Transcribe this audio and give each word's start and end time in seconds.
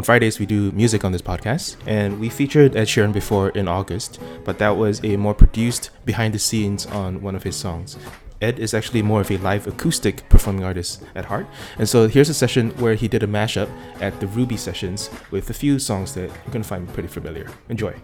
On 0.00 0.04
Fridays, 0.04 0.38
we 0.38 0.46
do 0.46 0.72
music 0.72 1.04
on 1.04 1.12
this 1.12 1.20
podcast, 1.20 1.76
and 1.84 2.18
we 2.18 2.30
featured 2.30 2.74
Ed 2.74 2.86
Sheeran 2.86 3.12
before 3.12 3.50
in 3.50 3.68
August, 3.68 4.18
but 4.46 4.56
that 4.56 4.70
was 4.70 4.98
a 5.04 5.18
more 5.18 5.34
produced 5.34 5.90
behind 6.06 6.32
the 6.32 6.38
scenes 6.38 6.86
on 6.86 7.20
one 7.20 7.34
of 7.34 7.42
his 7.42 7.54
songs. 7.54 7.98
Ed 8.40 8.58
is 8.58 8.72
actually 8.72 9.02
more 9.02 9.20
of 9.20 9.30
a 9.30 9.36
live 9.36 9.66
acoustic 9.66 10.26
performing 10.30 10.64
artist 10.64 11.02
at 11.14 11.26
heart. 11.26 11.46
And 11.76 11.86
so 11.86 12.08
here's 12.08 12.30
a 12.30 12.34
session 12.34 12.70
where 12.78 12.94
he 12.94 13.08
did 13.08 13.22
a 13.22 13.26
mashup 13.26 13.68
at 14.00 14.18
the 14.20 14.26
Ruby 14.28 14.56
sessions 14.56 15.10
with 15.30 15.50
a 15.50 15.52
few 15.52 15.78
songs 15.78 16.14
that 16.14 16.30
you're 16.30 16.50
going 16.50 16.62
to 16.62 16.68
find 16.68 16.88
pretty 16.94 17.08
familiar. 17.08 17.50
Enjoy. 17.68 17.94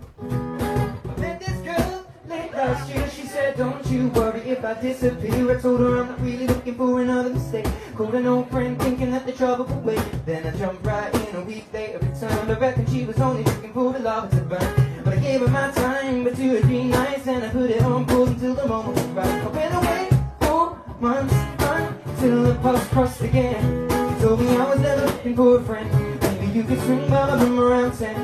Late 4.66 4.78
I 4.78 4.80
disappear. 4.82 5.56
I 5.56 5.60
told 5.60 5.78
her 5.78 6.00
I'm 6.00 6.08
not 6.08 6.20
really 6.20 6.46
looking 6.48 6.74
for 6.74 7.00
another 7.00 7.30
mistake. 7.30 7.68
Called 7.94 8.16
an 8.16 8.26
old 8.26 8.50
friend 8.50 8.76
thinking 8.82 9.12
that 9.12 9.24
the 9.24 9.30
trouble 9.30 9.64
would 9.64 9.84
wait. 9.84 10.26
Then 10.26 10.44
I 10.44 10.50
jumped 10.58 10.84
right 10.84 11.14
in 11.14 11.36
a 11.36 11.42
week 11.42 11.66
later. 11.72 11.98
Returned. 11.98 12.50
I 12.50 12.54
reckon 12.58 12.84
she 12.86 13.04
was 13.04 13.20
only 13.20 13.44
looking 13.44 13.72
for 13.72 13.92
the 13.92 14.00
lava 14.00 14.28
to 14.34 14.42
burn. 14.42 15.02
But 15.04 15.14
I 15.14 15.16
gave 15.18 15.40
her 15.40 15.48
my 15.48 15.70
time, 15.70 16.24
but 16.24 16.34
two 16.34 16.56
or 16.56 16.60
three 16.62 16.82
nights, 16.82 17.28
and 17.28 17.44
I 17.44 17.48
put 17.50 17.70
it 17.70 17.80
on 17.82 18.06
pause 18.06 18.30
until 18.30 18.54
the 18.54 18.66
moment 18.66 18.96
was 18.96 19.06
right. 19.06 19.28
I 19.28 19.48
went 19.48 19.74
away 19.74 20.10
four 20.40 20.76
months 20.98 21.34
until 21.60 22.42
the 22.42 22.54
post 22.56 22.90
crossed 22.90 23.20
again. 23.20 23.88
She 23.88 24.24
told 24.24 24.40
me 24.40 24.56
I 24.56 24.68
was 24.68 24.80
never 24.80 25.06
looking 25.06 25.36
for 25.36 25.58
a 25.58 25.62
friend. 25.62 26.20
Maybe 26.22 26.46
you 26.46 26.64
could 26.64 26.80
swing 26.80 27.08
by 27.08 27.36
my 27.36 27.62
around 27.62 27.96
ten. 27.96 28.16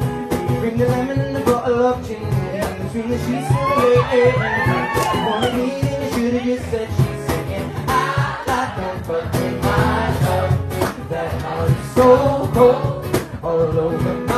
Bring 0.59 0.77
the 0.77 0.89
lemon 0.89 1.21
and 1.21 1.37
the 1.37 1.41
bottle 1.41 1.87
of 1.87 2.05
gin. 2.05 2.21
In 2.21 2.83
between 2.83 3.11
the 3.11 3.19
sheets 3.19 3.49
and 3.49 3.81
the 3.81 4.03
bed. 4.11 5.15
You 5.15 5.27
wanted 5.27 5.92
me, 6.33 6.45
just 6.45 6.71
said 6.71 6.89
she's 6.89 7.27
singing. 7.27 7.71
I 7.89 8.45
like 8.47 8.77
don't 8.77 9.09
with 9.09 9.63
my 9.63 10.21
love. 10.27 11.09
That 11.11 11.43
heart 11.43 11.71
is 11.71 11.95
so 11.95 12.51
cold, 12.55 13.45
all 13.45 13.79
over 13.79 14.15
my 14.27 14.32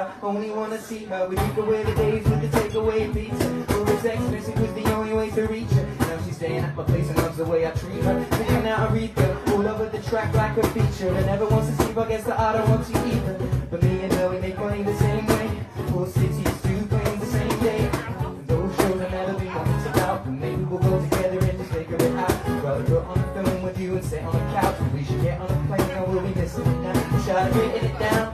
I 0.00 0.10
only 0.22 0.50
wanna 0.50 0.78
see 0.78 1.04
her. 1.04 1.28
We 1.28 1.36
take 1.36 1.56
away 1.58 1.82
the 1.82 1.94
days 1.94 2.24
with 2.24 2.40
the 2.40 2.58
takeaway 2.58 3.12
pizza. 3.12 3.44
Who 3.44 3.84
was 3.84 4.02
text 4.02 4.30
message 4.30 4.56
was 4.56 4.72
the 4.72 4.94
only 4.94 5.12
way 5.12 5.30
to 5.30 5.42
reach 5.42 5.68
her. 5.72 5.86
Now 6.00 6.18
she's 6.24 6.36
staying 6.36 6.64
at 6.64 6.74
my 6.74 6.84
place 6.84 7.08
and 7.10 7.18
loves 7.18 7.36
the 7.36 7.44
way 7.44 7.66
I 7.66 7.70
treat 7.72 8.02
her. 8.04 8.26
Picking 8.30 8.66
out 8.66 8.90
Aretha, 8.90 9.48
all 9.52 9.68
over 9.68 9.90
the 9.90 9.98
track 10.08 10.32
like 10.32 10.56
a 10.56 10.66
feature. 10.68 11.12
And 11.12 11.26
never 11.26 11.46
wants 11.46 11.68
to 11.68 11.82
sleep, 11.82 11.98
I 11.98 12.08
guess 12.08 12.24
that 12.24 12.40
I 12.40 12.54
don't 12.54 12.70
want 12.70 12.86
to 12.86 12.96
either. 13.08 13.34
But 13.70 13.82
me 13.82 14.00
and 14.00 14.12
her, 14.14 14.30
we 14.30 14.38
make 14.38 14.58
money 14.58 14.82
the 14.82 14.96
same 14.96 15.26
way. 15.26 15.60
Four 15.90 16.06
cities, 16.06 16.62
two 16.62 16.86
planes 16.86 17.20
the 17.20 17.26
same 17.26 17.60
day. 17.60 17.90
And 18.20 18.46
those 18.48 18.74
shows 18.76 18.94
will 18.94 19.10
never 19.10 19.38
be 19.38 19.44
moments 19.50 19.86
about. 19.86 20.24
But 20.24 20.32
maybe 20.32 20.64
we'll 20.64 20.80
go 20.80 20.98
together 21.10 21.38
and 21.40 21.58
just 21.58 21.72
figure 21.72 21.96
it 21.96 22.16
out. 22.16 22.64
Rather 22.64 22.84
go 22.84 23.00
on 23.00 23.18
the 23.20 23.44
film 23.44 23.62
with 23.64 23.78
you 23.78 23.96
and 23.96 24.04
sit 24.04 24.24
on 24.24 24.32
the 24.32 24.60
couch. 24.60 24.76
We 24.94 25.04
should 25.04 25.20
get 25.20 25.38
on 25.42 25.50
a 25.50 25.76
plane 25.76 25.98
or 25.98 26.06
we'll 26.06 26.22
be 26.22 26.40
missing 26.40 26.64
it 26.64 26.80
now. 26.80 27.00
Have 27.30 27.54
written 27.54 27.84
it 27.84 27.98
down, 28.00 28.29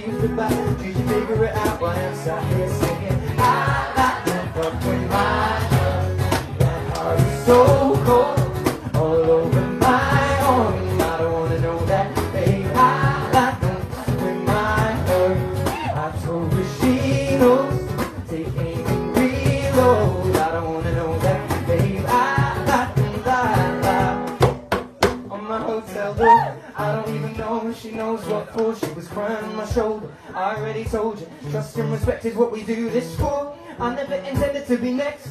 confused 0.00 0.32
about. 0.32 0.78
Did 0.78 0.96
you 0.96 1.04
figure 1.08 1.44
it 1.44 1.54
out 1.54 1.80
while 1.80 1.98
I'm 1.98 2.14
sat 2.14 2.42
here 2.54 2.68
singing? 2.68 3.38
I 3.38 3.92
like 3.96 4.24
that 4.24 4.54
fuck 4.54 4.74
my 4.84 4.88
love. 5.10 6.58
That 6.58 6.96
heart 6.96 7.20
is 7.20 7.44
so 7.44 7.58
cold, 8.04 8.96
all 8.96 9.30
over 9.30 9.60
my 9.60 10.38
arm. 10.40 11.00
I 11.00 11.18
don't 11.18 11.32
wanna 11.32 11.60
know 11.60 11.78
that, 11.86 12.14
babe. 12.32 12.66
I 12.74 13.30
like 13.32 13.60
that 13.60 13.78
with 14.22 14.40
my 14.44 14.92
heart. 15.06 15.38
I 15.96 16.18
told 16.24 16.52
her 16.52 16.64
she 16.80 17.36
knows. 17.36 17.88
Take 18.28 18.56
aim 18.56 18.86
and 18.86 19.16
reload. 19.16 20.36
I 20.36 20.52
don't 20.52 20.74
wanna 20.74 20.92
know 20.94 21.18
that, 21.18 21.66
babe. 21.66 22.04
I 22.06 22.08
like 22.70 22.94
that 23.24 23.84
lie, 23.84 25.28
on 25.30 25.44
my 25.44 25.58
hotel 25.58 26.14
door. 26.14 26.56
I 26.76 26.92
don't 26.92 27.14
even 27.14 27.36
know 27.36 27.68
if 27.68 27.78
she 27.80 27.90
knows 27.90 28.24
what 28.26 28.39
for. 28.52 28.74
She 28.76 28.92
was 28.92 29.08
crying 29.08 29.44
on 29.44 29.56
my 29.56 29.66
shoulder. 29.66 30.12
I 30.34 30.56
already 30.56 30.84
told 30.84 31.20
you, 31.20 31.28
trust 31.50 31.76
and 31.78 31.90
respect 31.92 32.24
is 32.24 32.34
what 32.34 32.52
we 32.52 32.62
do 32.62 32.90
this 32.90 33.16
for. 33.16 33.56
I 33.78 33.94
never 33.94 34.14
intended 34.14 34.66
to 34.66 34.76
be 34.76 34.92
next, 34.92 35.28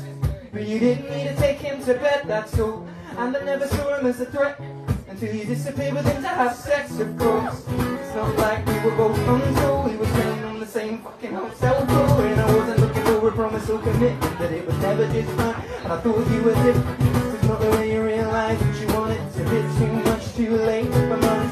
but 0.52 0.68
you 0.68 0.80
didn't 0.80 1.10
need 1.10 1.28
to 1.30 1.36
take 1.36 1.58
him 1.58 1.84
to 1.86 1.94
bed, 1.94 2.24
that's 2.26 2.60
all. 2.60 2.88
And 3.18 3.36
I 3.36 3.44
never 3.44 3.68
saw 3.68 3.98
him 3.98 4.06
as 4.08 4.20
a 4.22 4.26
threat 4.26 4.60
until 5.08 5.36
you 5.36 5.46
disappeared 5.46 5.94
with 5.94 6.06
him 6.06 6.22
to 6.22 6.28
have 6.28 6.56
sex, 6.56 7.00
of 7.00 7.18
course. 7.18 7.66
It's 7.68 8.16
not 8.16 8.36
like 8.38 8.66
we 8.66 8.80
were 8.80 8.96
both 8.96 9.20
untold. 9.20 9.92
He 9.92 9.98
was 9.98 10.10
staying 10.10 10.44
on 10.46 10.60
the 10.60 10.66
same 10.66 11.00
fucking 11.00 11.34
hotel 11.34 11.86
floor, 11.86 12.26
and 12.26 12.42
I 12.42 12.56
wasn't 12.56 12.80
looking 12.80 13.04
for 13.04 13.28
a 13.28 13.32
promise 13.32 13.70
or 13.70 13.80
commitment, 13.80 14.38
but 14.38 14.52
it 14.52 14.66
was 14.66 14.78
never 14.78 15.06
just 15.12 15.30
fun. 15.32 15.56
And 15.84 15.94
I 15.94 16.00
thought 16.00 16.32
you 16.32 16.42
were 16.42 16.56
different. 16.56 17.02
Is 17.36 17.44
not 17.48 17.60
the 17.62 17.70
way 17.72 17.94
you 17.94 18.04
realize 18.04 18.60
what 18.60 18.80
you 18.80 18.88
wanted. 18.96 19.22
It's 19.28 19.38
a 19.38 19.44
bit 19.44 19.66
too 19.78 19.94
much, 20.10 20.36
too 20.36 20.58
late. 20.58 20.88
If 20.88 21.12
I'm 21.12 21.49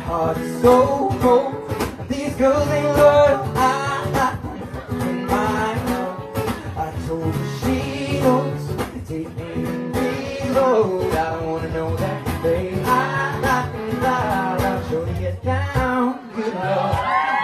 heart 0.00 0.36
so 0.62 1.08
cold. 1.20 2.08
These 2.08 2.34
girls 2.34 2.68
ain't 2.68 2.96
loyal. 2.96 3.40
I 3.56 4.10
like 4.16 4.44
with 4.44 5.30
my 5.30 5.84
love. 5.90 6.76
I 6.76 7.06
told 7.06 7.34
her 7.34 7.48
she 7.60 8.20
knows. 8.20 8.66
Take 9.06 9.26
and 9.26 9.96
reload. 9.96 11.14
I 11.14 11.34
don't 11.34 11.50
wanna 11.50 11.72
know 11.72 11.96
that, 11.96 12.42
babe. 12.42 12.82
I 12.84 13.68
and 13.74 14.02
lie. 14.02 14.56
I'll 14.60 14.88
show 14.88 15.04
you 15.04 15.14
get 15.14 15.42
down. 15.42 16.30
Good 16.34 16.54
lord. 16.54 16.96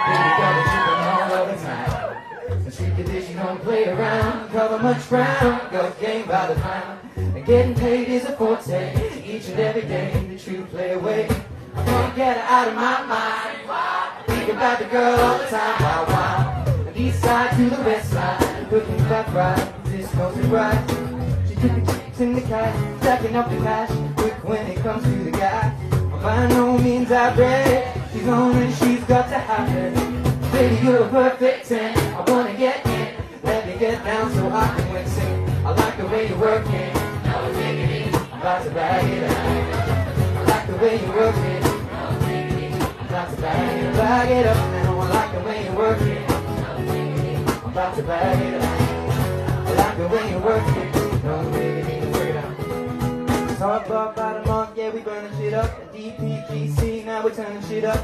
Baby, 0.07 0.29
got 0.39 0.51
me 0.55 0.63
tripping 0.71 1.03
all 1.35 1.45
the 1.45 1.57
time. 1.67 2.17
And 2.65 2.73
she 2.73 3.27
she 3.27 3.33
don't 3.33 3.61
play 3.61 3.89
around. 3.89 4.49
Cover 4.49 4.79
much 4.79 5.09
ground. 5.09 5.71
Got 5.71 5.99
game 5.99 6.27
by 6.27 6.47
the 6.47 6.59
pound. 6.59 6.99
And 7.17 7.45
getting 7.45 7.75
paid 7.75 8.07
is 8.07 8.25
a 8.25 8.35
forte. 8.35 8.93
Each 9.25 9.47
and 9.49 9.59
every 9.59 9.81
day, 9.81 10.25
the 10.29 10.39
true 10.39 10.65
play 10.65 10.93
away. 10.93 11.27
Can't 11.87 12.15
get 12.17 12.37
her 12.37 12.43
out 12.43 12.67
of 12.67 12.75
my 12.75 13.01
mind. 13.05 14.27
Think 14.27 14.49
about 14.51 14.79
the 14.79 14.85
girl 14.85 15.19
all 15.19 15.37
the 15.37 15.45
time. 15.45 15.81
Wow, 15.81 16.05
wow. 16.09 16.65
And 16.87 16.97
east 16.97 17.21
side 17.21 17.55
to 17.55 17.69
the 17.69 17.81
west 17.81 18.11
side. 18.11 18.71
Looking 18.71 18.97
back 19.09 19.33
right. 19.33 19.83
This 19.85 20.13
goes 20.13 20.35
to 20.35 20.43
right. 20.47 20.81
She 21.47 21.55
took 21.55 21.73
the 21.75 21.91
chicks 21.91 22.19
in 22.19 22.33
the 22.33 22.41
cash. 22.41 22.75
Stacking 23.01 23.35
up 23.37 23.49
the 23.49 23.57
cash. 23.57 23.89
Quick 24.17 24.33
when 24.43 24.67
it 24.67 24.77
comes 24.83 25.03
to 25.03 25.23
the 25.23 25.31
guy. 25.31 25.73
By 26.21 26.47
no 26.47 26.77
means 26.77 27.09
I 27.09 27.33
brag. 27.33 27.97
She's 28.11 28.27
on 28.27 28.55
and 28.57 28.73
she's 28.75 29.03
got 29.05 29.29
to 29.29 29.39
have 29.39 29.69
it. 29.73 30.51
Baby, 30.51 30.85
you're 30.85 31.03
a 31.03 31.09
perfect 31.09 31.67
10. 31.69 31.97
I 32.15 32.31
wanna 32.31 32.53
get 32.53 32.85
in. 32.85 33.15
Let 33.43 33.65
me 33.65 33.77
get 33.77 34.03
down 34.03 34.33
so 34.33 34.49
I 34.49 34.67
can 34.75 34.91
win 34.91 35.07
sing. 35.07 35.49
I 35.65 35.71
like 35.71 35.97
the 35.97 36.07
way 36.07 36.27
you're 36.27 36.37
working. 36.37 36.93
No 37.23 37.53
diggity. 37.53 38.13
I'm 38.13 38.41
about 38.41 38.63
to 38.65 38.71
bag 38.71 39.05
it 39.05 39.23
up. 39.23 39.37
I 40.37 40.43
like 40.51 40.67
the 40.67 40.75
way 40.77 41.01
you're 41.01 41.15
working. 41.15 41.46
Bag 44.07 44.31
it 44.31 44.45
up. 44.45 44.55
It 44.55 44.83
now. 44.83 44.99
I 44.99 45.09
like 45.09 45.31
the 45.33 45.39
way 45.47 45.69
working. 45.75 46.27
No 46.27 46.93
diggity. 46.93 47.35
I'm 47.35 47.71
about 47.71 47.95
to 47.97 48.03
bag 48.03 48.41
it 48.41 48.61
up. 48.61 48.81
I 49.67 49.73
like 49.81 49.97
the 49.97 50.07
way 50.07 50.31
you're 50.31 50.39
working. 50.39 50.91
No 51.23 51.35
diggity. 51.51 51.97
Work 52.11 52.29
it 52.29 52.37
out. 52.37 53.57
Talk 53.57 53.85
about 53.87 54.13
about 54.13 54.45
a 54.45 54.47
month, 54.47 54.77
yeah, 54.77 54.91
we 54.91 55.01
burning 55.01 55.35
shit 55.37 55.53
up. 55.53 55.71
DPGC, 55.93 57.05
now 57.05 57.23
we're 57.23 57.35
turning 57.35 57.61
shit 57.63 57.83
up. 57.83 57.99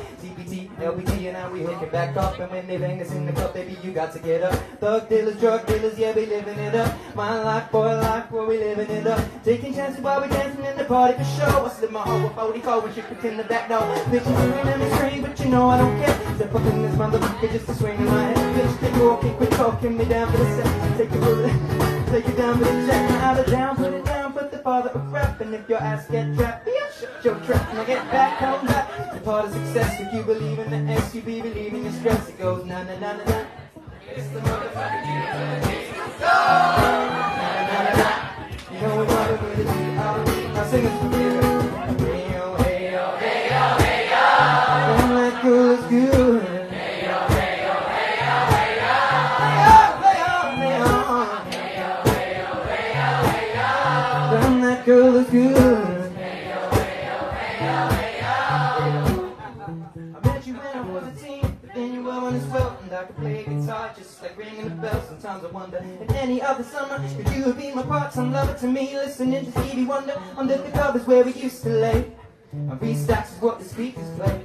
LPT, 0.50 1.26
and 1.26 1.34
now 1.34 1.50
we 1.52 1.62
hook 1.62 1.82
it 1.82 1.92
back 1.92 2.16
up. 2.18 2.40
And 2.40 2.52
when 2.52 2.68
they 2.68 2.78
bang 2.78 3.02
us 3.02 3.12
in 3.12 3.26
the 3.26 3.34
club, 3.34 3.54
baby, 3.54 3.78
you 3.84 3.92
got 3.92 4.12
to 4.14 4.20
get 4.20 4.42
up. 4.44 4.54
Thug 4.80 5.10
dealers, 5.10 5.40
drug 5.40 5.66
dealers, 5.66 5.98
yeah, 5.98 6.14
we 6.14 6.26
living 6.26 6.58
it 6.60 6.76
up. 6.76 6.98
My 7.16 7.42
life, 7.42 7.72
boy, 7.72 7.96
life, 8.00 8.30
boy, 8.30 8.48
we 8.48 8.58
living 8.58 8.90
it 8.90 9.08
up. 9.08 9.24
Taking 9.44 9.74
chances 9.74 10.02
while 10.02 10.22
we 10.22 10.28
dancing 10.28 10.66
in 10.66 10.78
the 10.78 10.86
party 10.86 11.18
for 11.18 11.24
show. 11.24 11.66
I 11.66 11.70
slip 11.70 11.92
my 11.92 12.02
heart 12.02 12.24
with 12.24 12.36
44 12.36 12.82
when 12.82 12.94
she 12.94 13.02
pretend 13.02 13.38
to 13.38 13.44
back 13.46 13.70
door. 13.70 13.82
Bitches 14.12 14.24
screaming 14.24 14.74
and 14.74 14.82
me 14.82 14.90
scream, 14.98 15.22
but 15.22 15.40
you 15.40 15.46
know 15.46 15.70
I 15.70 15.78
don't 15.78 15.98
care. 16.04 16.36
Step 16.36 16.56
up 16.56 16.66
in 16.66 16.82
this 16.82 16.96
motherfucker 16.96 17.52
just 17.52 17.66
to 17.68 17.76
swing 17.76 17.98
in 17.98 18.06
my 18.06 18.24
head. 18.24 18.56
Bitch, 18.56 18.80
take 18.80 19.02
walking, 19.02 19.36
quit 19.36 19.52
talking 19.52 19.98
me 19.98 20.06
down 20.06 20.32
for 20.32 20.38
the 20.38 20.46
set. 20.56 20.98
Take 20.98 21.12
it 21.12 21.20
with 21.20 21.46
it. 21.46 21.94
Take 22.12 22.28
it 22.28 22.38
down 22.38 22.58
for 22.60 22.66
the 22.66 22.88
check. 22.88 23.10
Now 23.10 23.32
out 23.32 23.48
down, 23.48 23.76
put 23.76 23.94
it 23.94 24.06
down, 24.06 24.34
put 24.34 24.52
the 24.52 24.60
father 24.60 24.90
of 24.90 25.12
rap. 25.12 25.42
And 25.42 25.54
if 25.56 25.68
your 25.68 25.80
ass 25.80 26.08
get 26.08 26.36
trapped, 26.36 26.68
yeah, 26.68 26.83
your 27.24 27.36
trap. 27.42 27.74
Now 27.74 27.84
get 27.84 28.10
back 28.12 28.38
home 28.38 28.66
back. 28.66 29.14
The 29.14 29.20
part 29.20 29.46
of 29.46 29.54
success, 29.54 30.00
if 30.00 30.14
you 30.14 30.24
believe 30.24 30.60
in 30.60 30.70
the 30.86 30.94
S, 30.94 31.16
you 31.16 31.22
be 31.22 31.42
believing 31.42 31.84
your 31.84 31.94
stress. 31.94 32.30
It 32.30 32.38
goes 32.38 32.66
na 32.66 32.84
na 32.84 33.00
na 33.00 33.14
na 33.18 33.24
na. 33.24 33.46
It's 34.16 34.28
the 34.30 34.40
motherfucking 34.40 35.06
university. 35.08 35.84
Go! 36.20 36.34
You 38.72 38.80
know 38.82 38.98
we 39.00 39.06
wanna 39.06 39.38
put 39.38 39.60
it 39.60 39.68
out. 39.98 40.28
Now 40.54 40.66
sing 40.68 40.86
it 40.86 41.00
for 41.00 41.10
me. 41.10 41.43
Any 66.54 66.64
other 66.64 66.70
summer 66.70 66.98
could 67.24 67.34
you 67.34 67.44
have 67.44 67.58
been 67.58 67.76
my 67.76 67.84
part-time 67.84 68.32
lover 68.32 68.54
to 68.60 68.68
me, 68.68 68.96
listening 68.96 69.52
to 69.52 69.52
Stevie 69.64 69.86
Wonder 69.86 70.22
under 70.38 70.58
the 70.58 70.70
covers 70.72 71.06
where 71.08 71.24
we 71.24 71.34
used 71.34 71.64
to 71.64 71.70
lay. 71.70 72.12
And 72.52 72.80
V-Stacks 72.80 73.34
is 73.34 73.42
what 73.42 73.60
the 73.60 73.66
speakers 73.66 74.08
play. 74.18 74.42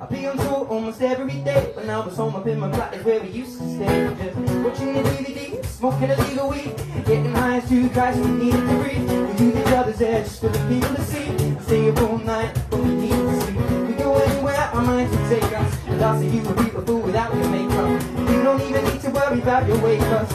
I'd 0.00 0.08
be 0.08 0.26
on 0.26 0.36
tour 0.36 0.66
almost 0.68 1.02
every 1.02 1.40
day. 1.42 1.72
When 1.74 1.90
I 1.90 1.98
was 1.98 2.16
home 2.16 2.36
up 2.36 2.46
in 2.46 2.60
my 2.60 2.70
flat 2.70 2.94
is 2.94 3.04
where 3.04 3.20
we 3.20 3.28
used 3.28 3.58
to 3.58 3.64
stay. 3.74 4.14
Just 4.22 4.36
watching 4.64 4.92
the 4.92 5.02
DVD, 5.02 5.64
smoking 5.66 6.10
illegal 6.10 6.50
weed, 6.50 6.76
getting 7.04 7.32
high 7.32 7.56
as 7.56 7.68
two 7.68 7.88
guys 7.88 8.16
who 8.16 8.28
needed 8.38 8.60
to 8.60 8.78
breathe. 8.78 9.10
We 9.10 9.46
use 9.46 9.56
each 9.56 9.74
other's 9.74 10.00
edge 10.00 10.24
just 10.26 10.40
for 10.40 10.48
the 10.48 10.58
people 10.68 10.94
to 10.94 11.02
see. 11.02 11.60
Stay 11.62 11.90
up 11.90 11.98
all 12.02 12.18
night, 12.18 12.56
but 12.70 12.80
we 12.80 12.94
need 12.94 13.10
to 13.10 13.40
sleep. 13.40 13.56
We 13.88 13.94
go 13.94 14.14
anywhere 14.18 14.70
our 14.72 14.82
minds 14.82 15.16
will 15.16 15.28
take 15.28 15.52
us. 15.52 15.78
And 15.88 16.02
I'll 16.02 16.20
see 16.20 16.28
you 16.28 16.42
would 16.42 16.56
be 16.56 16.62
a 16.62 16.64
beautiful 16.64 17.00
without 17.00 17.34
your 17.34 17.48
makeup. 17.48 18.02
You 18.30 18.42
don't 18.42 18.60
even 18.62 18.84
need 18.84 19.00
to 19.00 19.10
worry 19.10 19.40
about 19.40 19.66
your 19.66 19.78
weight, 19.80 20.00
cause 20.00 20.32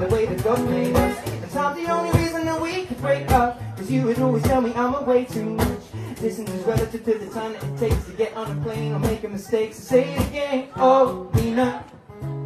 the 0.00 0.06
way 0.08 0.26
that 0.26 0.42
God 0.42 0.64
made 0.68 0.94
us. 0.94 1.28
And 1.28 1.50
time's 1.50 1.84
the 1.84 1.92
only 1.92 2.18
reason 2.18 2.44
that 2.46 2.60
we 2.60 2.84
could 2.86 3.00
break 3.00 3.30
up. 3.30 3.60
Cause 3.76 3.90
you 3.90 4.02
would 4.02 4.18
always 4.18 4.42
tell 4.44 4.60
me 4.60 4.72
I'm 4.74 4.94
away 4.94 5.24
too 5.24 5.44
much. 5.44 5.80
Distance 6.20 6.50
is 6.50 6.64
relative 6.64 7.04
to 7.04 7.18
the 7.18 7.26
time 7.28 7.52
that 7.52 7.64
it 7.64 7.78
takes 7.78 8.04
to 8.06 8.12
get 8.12 8.34
on 8.34 8.50
a 8.56 8.62
plane 8.62 8.92
or 8.92 8.98
make 8.98 9.24
a 9.24 9.28
mistake. 9.28 9.74
So 9.74 9.82
say 9.82 10.14
it 10.14 10.28
again. 10.28 10.68
Oh, 10.76 11.30
Nina, 11.34 11.84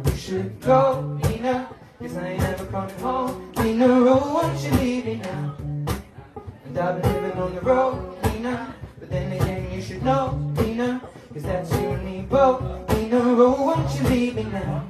you 0.05 0.15
should 0.15 0.59
go, 0.61 1.19
Nina. 1.23 1.69
Cause 1.99 2.17
I 2.17 2.27
ain't 2.29 2.41
never 2.41 2.65
coming 2.65 2.99
home. 2.99 3.51
Nina, 3.57 3.85
oh, 3.87 4.33
won't 4.33 4.59
you 4.63 4.71
leave 4.71 5.05
me 5.05 5.15
now? 5.15 5.55
And 6.65 6.77
I've 6.77 7.01
been 7.01 7.13
living 7.13 7.41
on 7.41 7.55
the 7.55 7.61
road, 7.61 8.17
Nina. 8.33 8.75
But 8.99 9.09
then 9.09 9.31
again, 9.33 9.71
you 9.71 9.81
should 9.81 10.03
know, 10.03 10.37
Nina. 10.57 11.01
Cause 11.33 11.43
that's 11.43 11.71
you 11.71 11.89
and 11.89 12.05
me 12.05 12.21
both. 12.21 12.61
Nina, 12.95 13.19
oh, 13.21 13.65
won't 13.65 13.95
you 13.95 14.07
leave 14.09 14.35
me 14.35 14.43
now? 14.43 14.85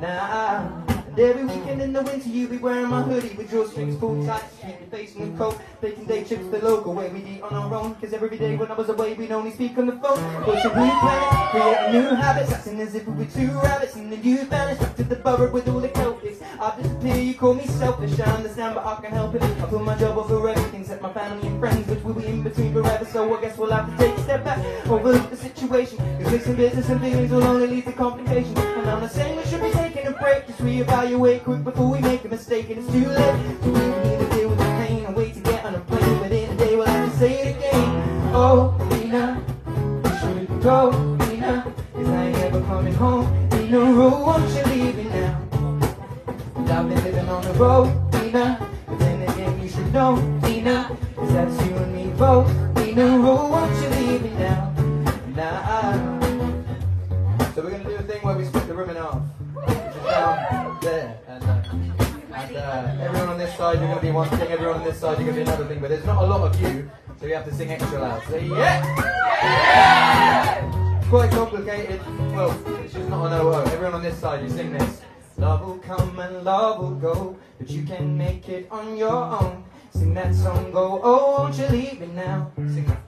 Nah. 0.00 0.77
Every 1.18 1.44
weekend 1.46 1.82
in 1.82 1.92
the 1.92 2.00
winter, 2.02 2.28
you 2.28 2.46
be 2.46 2.58
wearing 2.58 2.90
my 2.90 3.02
hoodie 3.02 3.34
with 3.34 3.50
drawstrings 3.50 3.98
pulled 3.98 4.24
tight, 4.24 4.44
keep 4.62 4.78
your 4.78 4.88
face 4.88 5.16
in 5.16 5.32
the 5.32 5.36
cold. 5.36 5.60
Baking 5.80 6.04
day 6.04 6.22
trips 6.22 6.44
to 6.44 6.50
the 6.50 6.58
local 6.64 6.94
where 6.94 7.10
we'd 7.10 7.26
eat 7.26 7.42
on 7.42 7.52
our 7.54 7.74
own. 7.74 7.96
Cause 7.96 8.12
every 8.12 8.38
day 8.38 8.54
when 8.54 8.70
I 8.70 8.74
was 8.74 8.88
away, 8.88 9.14
we'd 9.14 9.32
only 9.32 9.50
speak 9.50 9.76
on 9.78 9.86
the 9.86 9.92
phone. 9.94 10.44
Pushing 10.44 10.70
new 10.70 11.00
plans, 11.00 11.50
creating 11.50 12.00
new 12.00 12.08
habits, 12.14 12.52
acting 12.52 12.80
as 12.80 12.94
if 12.94 13.04
we 13.08 13.24
were 13.24 13.30
two 13.32 13.48
rabbits. 13.58 13.96
And 13.96 14.12
then 14.12 14.22
you 14.22 14.44
vanished 14.44 14.80
back 14.80 14.94
to 14.94 15.02
the 15.02 15.16
borough 15.16 15.50
with 15.50 15.66
all 15.66 15.80
the 15.80 15.88
Celtics. 15.88 16.40
I 16.60 16.80
disappear, 16.80 17.16
you 17.16 17.34
call 17.34 17.54
me 17.54 17.66
selfish, 17.66 18.20
I 18.20 18.36
understand, 18.36 18.76
but 18.76 18.86
I 18.86 19.00
can 19.00 19.10
help 19.10 19.34
it. 19.34 19.42
I 19.42 19.66
put 19.66 19.82
my 19.82 19.98
job 19.98 20.18
over 20.18 20.48
everything, 20.48 20.82
except 20.82 21.02
my 21.02 21.12
family 21.12 21.48
and 21.48 21.58
friends, 21.58 21.84
which 21.88 22.04
will 22.04 22.14
be 22.14 22.26
in 22.26 22.44
between 22.44 22.72
forever. 22.72 23.04
So 23.04 23.36
I 23.36 23.40
guess 23.40 23.58
we'll 23.58 23.72
have 23.72 23.90
to 23.90 24.04
take 24.04 24.16
a 24.16 24.22
step 24.22 24.44
back, 24.44 24.58
overlook 24.86 25.28
the 25.30 25.36
situation. 25.36 25.98
Cause 25.98 26.30
mixing 26.30 26.54
business 26.54 26.88
and 26.88 27.00
feelings 27.00 27.32
will 27.32 27.42
only 27.42 27.66
lead 27.66 27.86
to 27.86 27.92
complications. 27.92 28.56
And 28.56 28.88
I'm 28.88 29.00
not 29.00 29.10
saying 29.10 29.36
we 29.36 29.44
should 29.46 29.62
be 29.62 29.72
break, 30.28 30.46
just 30.46 30.60
reevaluate 30.60 31.42
quick 31.42 31.64
before 31.64 31.90
we 31.90 32.00
make 32.00 32.24
a 32.24 32.28
mistake. 32.28 32.68
And 32.70 32.78
it's 32.78 32.92
too 32.92 33.08
late, 33.08 33.34
we 33.62 33.72
can 33.72 34.06
either 34.12 34.36
deal 34.36 34.48
with 34.50 34.58
the 34.58 34.64
pain 34.64 35.04
and 35.06 35.16
wait 35.16 35.34
to 35.34 35.40
get 35.40 35.64
on 35.64 35.74
a 35.74 35.80
plane. 35.80 36.18
But 36.18 36.32
in 36.32 36.50
a 36.50 36.56
day, 36.56 36.76
we'll 36.76 36.86
have 36.86 37.10
to 37.10 37.18
say 37.18 37.32
it 37.40 37.56
again. 37.56 38.32
Oh, 38.34 38.76
Nina, 38.90 39.42
you 40.04 40.18
should 40.20 40.62
go, 40.62 40.90
Nina, 41.16 41.72
cause 41.94 42.08
I 42.08 42.26
ain't 42.26 42.38
ever 42.38 42.60
coming 42.62 42.94
home. 42.94 43.48
Nina, 43.50 43.78
oh, 43.78 44.26
won't 44.26 44.50
you 44.54 44.64
leave 44.74 44.96
me 44.96 45.04
now? 45.04 45.40
And 46.56 46.70
I've 46.70 46.88
been 46.88 47.04
living 47.04 47.28
on 47.28 47.42
the 47.42 47.52
road, 47.54 48.12
Nina. 48.14 48.68
But 48.86 48.98
then 48.98 49.22
again, 49.22 49.62
you 49.62 49.68
should 49.68 49.92
know, 49.92 50.16
Nina. 50.42 50.96
Cause 51.16 51.32
that's 51.32 51.66
you 51.66 51.74
and 51.76 51.94
me 51.94 52.12
both. 52.18 52.48
Nina, 52.76 53.06
oh, 53.06 53.48
won't 53.48 53.74
you 53.82 53.88
leave 53.88 54.22
me 54.22 54.30
now? 54.38 54.74
Nah. 55.34 56.17
Side, 63.58 63.78
you're 63.80 63.88
gonna 63.88 64.00
be 64.00 64.12
one 64.12 64.28
thing. 64.28 64.48
Everyone 64.52 64.76
on 64.76 64.84
this 64.84 65.00
side, 65.00 65.18
you're 65.18 65.26
gonna 65.26 65.44
be 65.44 65.50
another 65.50 65.64
thing. 65.66 65.80
But 65.80 65.88
there's 65.88 66.04
not 66.06 66.22
a 66.22 66.26
lot 66.26 66.42
of 66.42 66.60
you, 66.60 66.88
so 67.18 67.26
you 67.26 67.34
have 67.34 67.44
to 67.44 67.52
sing 67.52 67.72
extra 67.72 67.98
loud. 68.00 68.22
So 68.28 68.36
yeah! 68.36 68.84
Quite 71.10 71.32
complicated. 71.32 72.00
Well, 72.36 72.52
it's 72.84 72.94
just 72.94 73.08
not 73.08 73.26
an 73.26 73.32
OO. 73.40 73.64
Everyone 73.72 73.94
on 73.94 74.02
this 74.04 74.16
side, 74.16 74.44
you 74.44 74.48
sing 74.48 74.72
this. 74.72 75.02
Love 75.38 75.66
will 75.66 75.78
come 75.78 76.20
and 76.20 76.44
love 76.44 76.78
will 76.78 76.94
go, 76.94 77.36
but 77.58 77.68
you 77.68 77.82
can 77.82 78.16
make 78.16 78.48
it 78.48 78.68
on 78.70 78.96
your 78.96 79.24
own. 79.40 79.64
Sing 79.90 80.14
that 80.14 80.36
song, 80.36 80.70
go, 80.70 81.00
oh, 81.02 81.42
won't 81.42 81.58
you 81.58 81.66
leave 81.66 81.98
me 81.98 82.06
now? 82.14 82.52
Sing 82.56 82.86
that. 82.86 83.02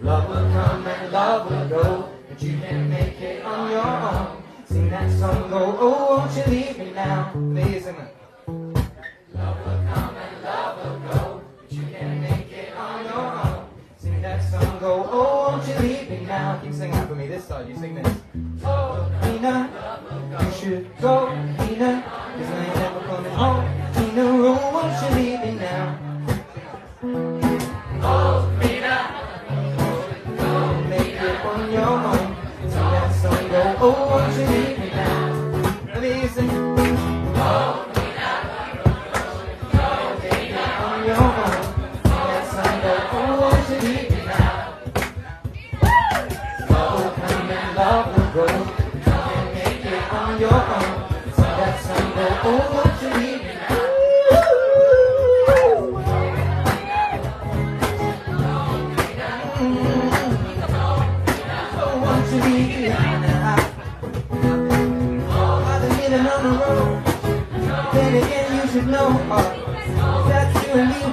Love 0.00 0.28
will 0.28 0.48
come 0.52 0.86
and 0.86 1.12
love 1.12 1.50
will 1.50 1.68
go, 1.68 2.08
but 2.28 2.40
you 2.40 2.56
can 2.58 2.88
make 2.88 3.20
it 3.20 3.44
on 3.44 3.68
your 3.68 3.84
own. 3.84 4.42
Sing 4.66 4.88
that 4.90 5.10
song, 5.18 5.50
go, 5.50 5.76
oh, 5.80 6.18
won't 6.18 6.36
you 6.36 6.44
leave 6.52 6.78
me 6.78 6.92
now? 6.92 7.32
Please 7.32 7.84
sing 7.84 7.96
that. 7.96 8.21
You 17.68 17.76
sing 17.76 17.94
this. 17.94 18.11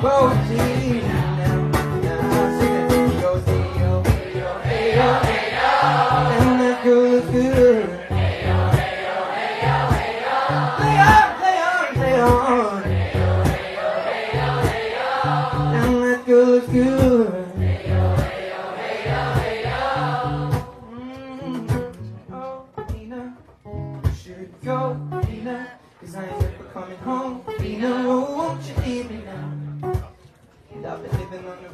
Goes, 0.01 0.33
hey, 0.48 1.00
yo, 1.00 1.69
hey, 1.71 2.12
yo, 3.21 4.03
hey, 4.63 4.95
yo, 4.95 5.13
hey, 5.24 5.55
yo. 5.55 5.67
And 6.41 6.59
that 6.59 6.83
girl 6.83 7.13
is 7.13 7.25
good. 7.31 7.89
Play 8.07 8.43
on, 11.00 11.27
play 11.39 11.57
on, 11.62 11.93
play 11.95 12.21
on. 12.21 12.78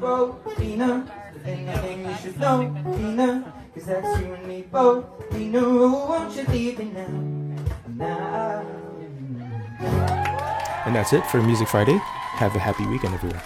On 0.04 0.40
the 0.58 1.06
but 1.34 1.44
then 1.44 1.70
again 1.70 2.10
you 2.10 2.16
should 2.18 2.40
know, 2.40 2.62
Nina, 2.62 3.54
cause 3.74 3.86
that's 3.86 4.20
you 4.20 4.34
and 4.34 4.48
me 4.48 4.62
both. 4.72 5.06
Nina, 5.32 5.60
oh, 5.62 6.08
won't 6.08 6.36
you 6.36 6.44
leave 6.46 6.80
me 6.80 6.86
now? 6.86 7.08
Now. 7.96 8.66
And 10.86 10.96
that's 10.96 11.14
it 11.14 11.26
for 11.28 11.42
Music 11.42 11.68
Friday. 11.68 11.98
Have 12.38 12.56
a 12.56 12.60
happy 12.60 12.86
weekend, 12.86 13.14
everyone. 13.16 13.42